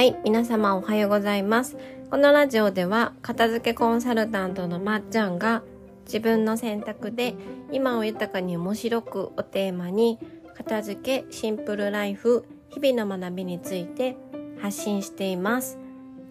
[0.00, 1.76] はい、皆様おはようございます。
[2.10, 5.62] このラジオでは、片付けコンサルタントのまっちゃんが、
[6.06, 7.34] 自分の選択で
[7.70, 10.18] 今を豊かに面白くをテーマに、
[10.56, 14.16] 片付け、シンプルライフ、日々の学びについて
[14.58, 15.78] 発信しています。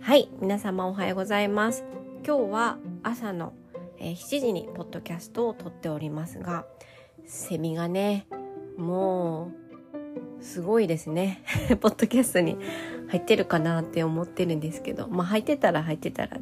[0.01, 1.85] はい、皆様おはようございます。
[2.25, 3.53] 今日は朝の、
[3.99, 6.65] 7時にポッドキャストを撮っておりますが、
[7.27, 8.25] セミがね、
[8.79, 9.51] も
[10.39, 11.43] う、すごいですね。
[11.79, 12.57] ポッドキャストに
[13.09, 16.37] 入ってるかなって思ってるんですけど、まあ入ってたら入ってたら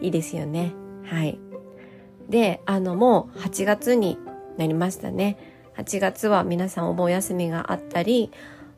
[0.00, 0.72] いいですよね。
[1.04, 1.38] はい。
[2.28, 4.18] で、あのもう8月に
[4.56, 5.38] なりましたね。
[5.76, 8.30] 8月は皆さんお盆休みがあったり、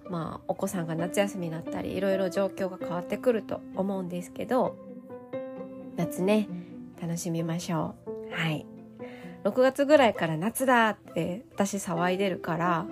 [0.09, 4.77] まあお子さんが夏休みになったり、いろいろ状況が変わってくると思うんですけど、
[5.97, 6.49] 夏ね、
[7.01, 8.33] 楽しみましょう。
[8.33, 8.67] はい。
[9.43, 12.87] 6月ぐらいから夏だって私騒いでるから、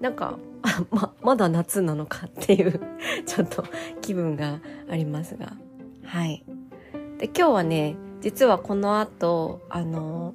[0.00, 0.38] なんか、
[0.90, 2.80] まあま、まだ夏なのかっていう
[3.26, 3.64] ちょっと
[4.00, 5.52] 気分がありますが。
[6.04, 6.44] はい。
[7.18, 10.34] で、今日はね、実はこの後、あの、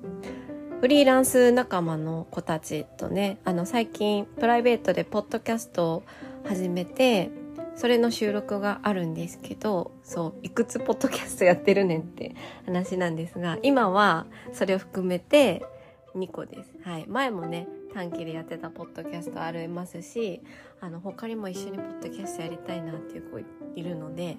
[0.80, 6.04] フリーランス仲間の子たちとね、あの、最近プライベートでポッドキャストを
[6.44, 7.32] 始めて、
[7.76, 12.36] それの収録があるんですけど、そう、いくつポッドキャストやってるねんって
[12.66, 15.66] 話なんですが、今はそれを含めて
[16.16, 16.74] 2個です。
[16.84, 17.06] はい。
[17.08, 20.42] 前もね、短期でやってたポッドキャストありますし、
[20.82, 24.38] あの、他にも一緒にポッドキャストやりたいなっていう子いるので、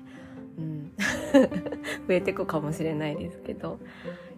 [0.58, 0.92] うん。
[2.06, 3.78] 増えてくかもしれないですけど、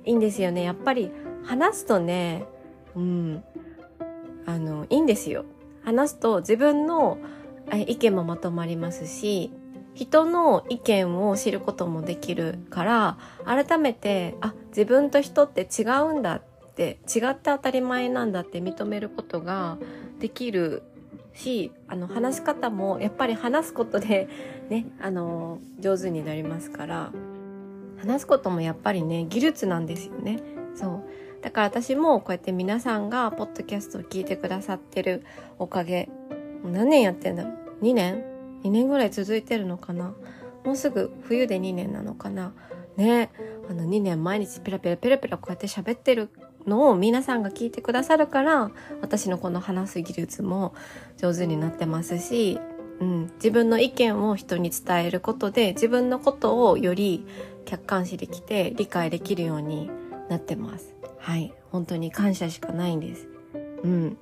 [0.05, 0.63] いいんですよね。
[0.63, 1.11] やっぱり
[1.45, 2.45] 話すとね、
[2.95, 3.45] うん。
[4.47, 5.45] あの、いいんですよ。
[5.83, 7.19] 話すと自分の
[7.87, 9.51] 意見もまとまりますし、
[9.95, 16.50] 人の意見を知ることもできるから、改めて、あ、自分と人って違うんだって、
[16.85, 19.79] 違って当たり前なんだって認めることが
[20.19, 20.83] できる
[21.35, 24.29] し、あの、話し方もやっぱり話すことで
[24.69, 27.13] ね、あの、上手になりますから、
[27.99, 30.41] 話すこともやっぱりね、技術なんですよね。
[30.75, 31.03] そう。
[31.43, 35.25] だから私もこうやって皆さんがポッドキャストを聞いてくださってる
[35.59, 36.09] おかげ、
[36.65, 37.45] 何年やってんだ？
[37.45, 38.25] ろう ?2 年
[38.63, 40.15] ?2 年ぐらい続いてるのかな？
[40.65, 42.53] もうすぐ冬で2年なのかな？
[42.97, 43.31] ね
[43.71, 46.29] あの2年毎日ペラペラペラペラこうやって喋ってる
[46.67, 50.75] のを皆さんが聞いてくださるから私のこの話す技術も
[51.17, 52.59] 上手になってますし、
[53.01, 57.27] うん、自分の意見を人に伝えることで自分のことをより
[57.65, 59.91] 客観視できて理解できるように
[60.29, 60.95] なってます。
[61.19, 61.53] はい。
[61.71, 63.29] 本当に感謝しかないんです。
[63.85, 64.19] うん。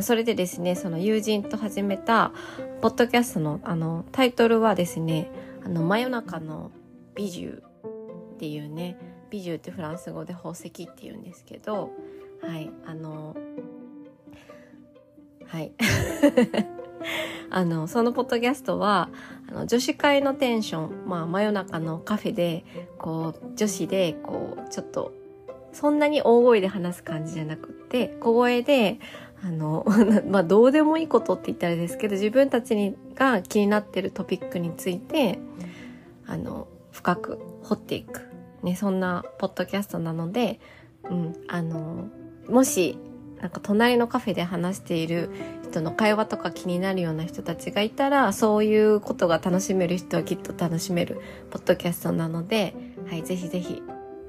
[0.00, 2.32] それでですね、その友人と始めた、
[2.80, 5.30] ポッドキャストの、あの、タイトルはですね、
[5.64, 6.72] あの、真夜中の
[7.14, 8.98] 美獣っていうね、
[9.34, 11.90] 美獣ってフランス語で宝石っていうんですけど、
[12.40, 13.34] はい、あの、
[15.48, 15.72] はい。
[17.50, 19.10] あの、そのポッドキャストは、
[19.50, 22.64] あの、女子会のテンション、まあ、真夜中のカフェで、
[22.96, 25.12] こう、女子で、こう、ちょっと、
[25.72, 29.00] そんなに大声で話す感じじゃなくって、小声で、
[29.42, 29.84] あの、
[30.30, 35.40] まあ、どうでもいいことって言ったらですけど、自分たちにが気になってるトピックについて、
[36.24, 38.33] あの、深く掘っていく。
[38.64, 40.58] ね、そんなポッドキャストなので、
[41.04, 42.08] うん、あの、
[42.48, 42.98] もし、
[43.40, 45.28] なんか隣のカフェで話している
[45.64, 51.20] 人の会話とか気になるような人たちがいたら、そういうことが楽しめる人はきっと楽しめる
[51.50, 52.74] ポッドキャストなので、
[53.06, 53.82] はい、ぜひぜひ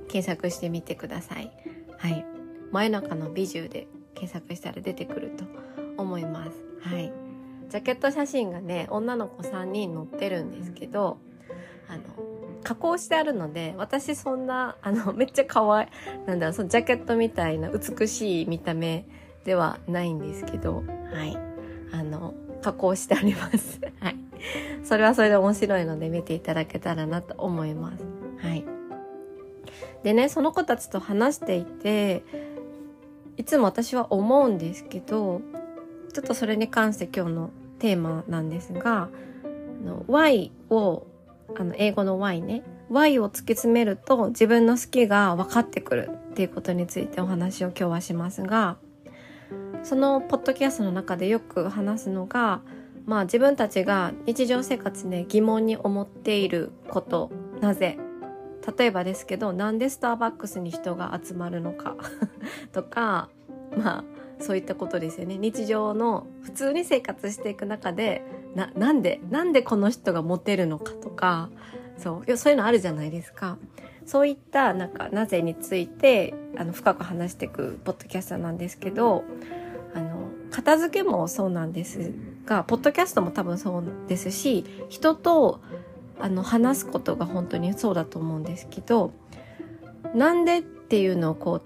[0.10, 1.52] 検索してみてください。
[1.98, 2.26] はい。
[2.72, 5.46] 真夜中の美獣で検索したら出てくると
[5.98, 6.52] 思います。
[6.82, 7.14] はい。
[7.70, 11.20] ジャケット写真がね、女の子3人載ってるんですけど、
[11.88, 12.04] あの、
[12.66, 15.88] 加工してあるので、私そんな、あの、 めっちゃ可愛い、
[16.28, 19.06] なんだろう、そのジャケットみたいな美しい見た目
[19.46, 20.84] ではないんですけど、
[21.14, 21.38] はい。
[21.94, 22.34] あの、
[22.64, 23.80] 加工してあります。
[24.02, 24.18] はい。
[24.84, 28.04] それはそれで面白いので見ていただけたらなと思います。
[28.40, 28.66] はい。
[30.04, 32.24] でね、その子たちと話していて、
[33.38, 35.42] いつも私は思うんですけど、
[36.14, 39.10] ちょっとそれに関して今日のテーマなんですが、
[39.84, 41.06] あの Y を、
[41.58, 48.78] あの、英語の Y ね、Y を突き詰めると自分の好きが分かってくるっていうことについてお話を今日はしますが、
[49.84, 52.62] そのポッドキャストの中でよく話すのが、
[53.06, 57.32] まあ自分たちが日常生活で疑問に思っていること、
[57.62, 57.98] なぜ？
[58.78, 61.96] 例えばですけど、なんでスターバックスに人が集まるのか。
[62.74, 63.30] とか、
[63.78, 64.04] まあ、
[64.40, 65.38] そういったことですよね。
[65.38, 68.24] 日常の普通に生活していく中で、
[68.56, 71.50] な、なんで、なんでこの人がモテるのかとか、
[71.98, 73.58] そう、いやそういうのあるじゃないですか。
[74.06, 79.24] そういった、なんか、なぜについて、あの、深く話していくポッドキャストなんですけど、
[79.96, 82.12] あの、片付けもそうなんです
[82.46, 85.60] が、ポッドキャストも多分そうですし、人と
[86.20, 89.12] あの話すことが本当にそうだと思うんですけど
[90.14, 91.62] なんでっていうのをこう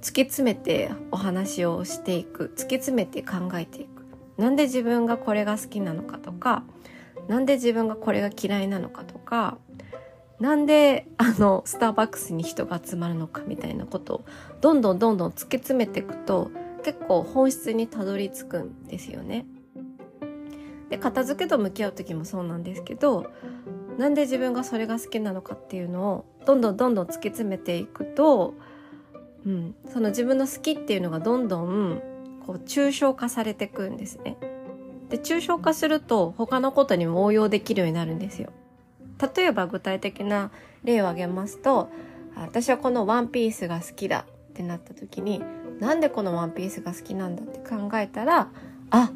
[0.00, 4.06] 突き詰めてお話をしていく突き詰めて考えていく
[4.36, 6.62] なんで自分がこれが好きなのかとか
[7.26, 9.58] なんで自分がこれが嫌いなのかとか
[10.40, 14.24] なんであのスターバックスに人が集まるのかみたいなことを
[14.60, 16.50] どんどんどんどん突き詰めていくと
[16.84, 19.46] 結構本質にたどり着くんですよね。
[20.90, 23.30] で片付けと向き合う時もそうなんですけど
[23.98, 28.54] なんで自分がそれが好きなのかっていうのをどんどんどんどん突き詰めていくと、
[29.48, 32.02] うん、その自分の好きっていうのがどんどん
[32.46, 34.36] こう抽象化されていくんですね。
[35.08, 38.52] で抽象化すると他のことにも応用できるようになるんですよ。
[39.34, 40.50] 例えば具体的な
[40.84, 41.88] 例を挙げますと
[42.36, 45.42] 私はこのワンピースが好きだってなった時に
[45.80, 48.50] なんでこのワンピースが好きなんだって考えたら
[48.90, 49.10] あ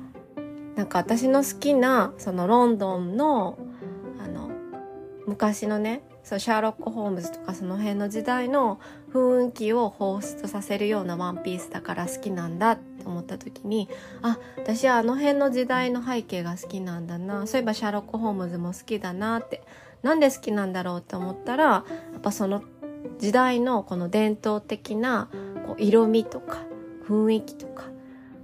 [0.76, 3.58] なんか私の好きなそのロンドンの
[4.18, 4.50] あの
[5.26, 8.80] 昔のねそうシャーロック・ホームズとかその辺の時代の
[9.12, 13.88] 雰囲気を放出させるようなワンピースだから好きなんだって思った時に
[14.22, 17.46] あ私はあの辺の時代の背景が好きなんだな。
[17.46, 19.62] そういえばシャーロック・ホームズも好きだなって。
[20.02, 21.84] なんで好きなんだろうって思ったらや
[22.18, 22.62] っぱその
[23.18, 25.28] 時代のこの伝統的な
[25.66, 26.58] こう色味とか
[27.06, 27.84] 雰囲気とか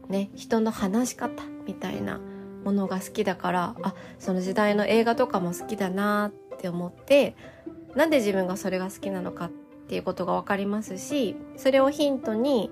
[0.08, 2.20] ね人の話し方みたいな
[2.64, 7.36] ものが好きだからあその時代の映画とかも好きだなって思って
[7.94, 9.50] なんで自分がそれが好きなのかっ
[9.88, 12.70] っていうことが分かりますしそれをヒントに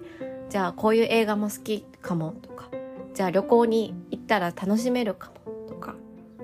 [0.50, 2.68] じゃあこういう映画も好きかもとか
[3.14, 5.94] じゃあ旅行に行ったら楽しめるかもとか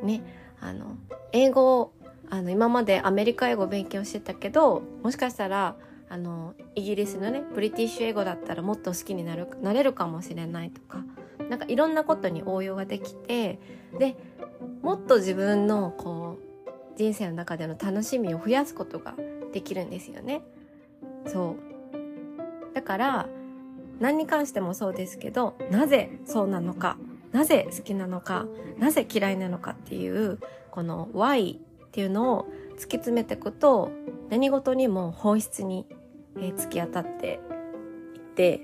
[0.02, 0.24] ね
[0.62, 0.96] あの
[1.32, 1.92] 英語を
[2.30, 5.76] あの今までアメリカ英語を勉強してたけどもしかしたら
[6.08, 11.04] あのイギリスのねブリティッシュ英語だったらもっと好きになるなれるかもしれないとか
[11.50, 13.60] なんかいろんなことに応用ができて
[13.98, 14.16] で
[14.80, 19.14] もっと自分のこう人生の中での楽しみを増やすことが
[19.52, 20.42] できるんですよね。
[21.26, 21.56] そ
[22.72, 23.28] うだから
[24.00, 26.96] 何に関してもそうですけどなぜそうなのか
[27.32, 28.46] なぜ好きなのか
[28.78, 30.38] なぜ嫌いなのかっていう
[30.70, 31.58] この why っ
[31.92, 33.90] ていうのを突き詰めていくと
[34.30, 35.86] 何事にも本質に、
[36.38, 37.38] え、突き当たって
[38.14, 38.62] いって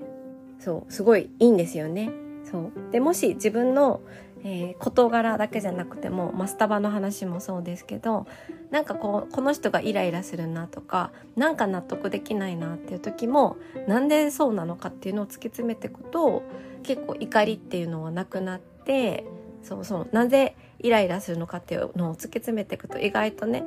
[0.58, 2.10] そうすごいいいんですよね。
[2.50, 4.00] そうでもし自分の、
[4.44, 8.26] えー、事柄だけじゃなくても、まあ、スタバの話もそうですけど
[8.70, 13.56] なんかこうこの人がイライラするなとかなんか納得できないなっていう時も
[13.86, 16.42] なんでそうなのかっていうのを突き詰めていくと
[16.82, 19.24] 結構怒りっていうのはなくなって
[19.62, 23.64] そうそうなぜイライラするのかっていうのを突き詰めていくと意外とね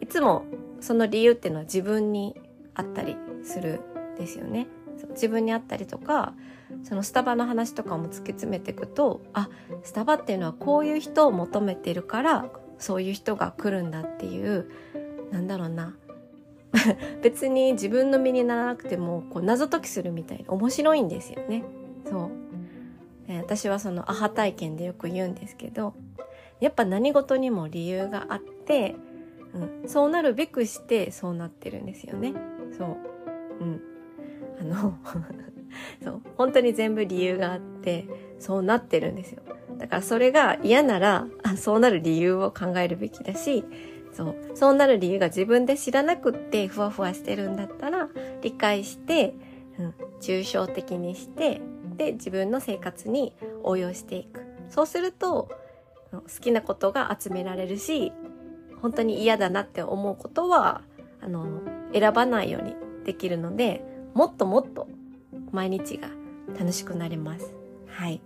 [0.00, 0.44] いつも
[0.80, 2.40] その理由っていうのは自分に
[2.74, 3.80] あったりする
[4.14, 4.66] んですよね。
[5.10, 6.34] 自分にあったりとか
[6.82, 9.48] そのスタバの話とかも突き詰めていくとあ
[9.82, 12.46] スタバっていうのはこういう人を求めてるから
[12.78, 14.70] そういう人が来るんだっていう
[15.30, 15.94] なんだろうな
[17.22, 21.64] 別に自分の身にならなくてもこう謎解きするみたいで面白いんですよね。
[22.04, 22.30] そう
[23.38, 25.94] 私はそのアハ体験でよく言うんですけど
[26.60, 28.94] やっぱ何事にも理由があって、
[29.82, 32.34] うん、そうなるべくしてそうなってるんですよね。
[32.78, 32.88] そう。
[33.60, 33.80] うん。
[34.60, 34.98] あの
[36.02, 38.06] そう本当に全部理由があって
[38.38, 39.42] そうなってるんですよ。
[39.78, 41.26] だからそれが嫌なら
[41.56, 43.64] そうなる理由を考えるべきだし
[44.12, 48.08] そうそうなる理由が自分で知らなくってふわふわしてるんだったら
[48.40, 49.34] 理解して、
[49.78, 51.60] うん、抽象的にして
[51.96, 54.40] で自分の生活に応用していく。
[54.70, 55.50] そうすると
[56.12, 58.12] 好きなことが集められるし
[58.80, 60.82] 本当に嫌だなって思うことは
[61.20, 61.60] あの
[61.92, 63.84] 選ばないようにできるので
[64.16, 64.88] もっともっと
[65.52, 66.08] 毎日が
[66.58, 67.52] 楽しくなります。
[67.86, 68.22] はい。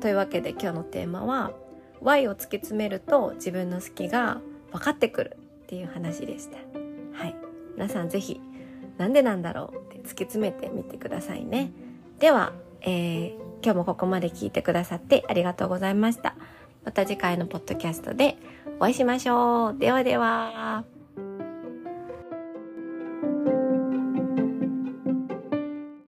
[0.00, 1.52] というわけで今日のテーマは
[2.00, 4.40] Y を突き詰めると自分の好きが
[4.72, 6.56] 分かってくるっていう話でした。
[7.16, 7.36] はい。
[7.76, 8.40] 皆さんぜひ
[8.96, 11.70] なんでなんだろうって突き詰めてみてくださいね。
[12.18, 16.34] では、えー、今日もここまで聞いてくださってありがとうございました。
[16.84, 18.36] また次回のポッドキャストで
[18.80, 19.78] お会いしましょう。
[19.78, 20.97] ではでは。